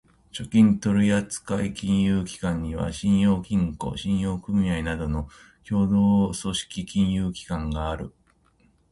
[0.31, 5.29] 預金取扱金融機関には、信用金庫、信用組合などの
[5.63, 8.11] 協同組織金融機関がある。